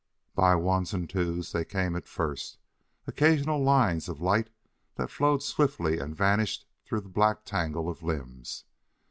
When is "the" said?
7.01-7.07